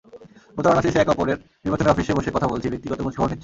[0.55, 3.39] প্রচারণা শেষে একে অপরের নির্বাচনী অফিসে বসে কথা বলছি, ব্যক্তিগত খোঁজখবর নিচ্ছি।